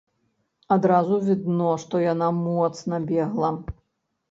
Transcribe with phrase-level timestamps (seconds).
[0.75, 3.55] Адразу відно, што яна моцна бегла.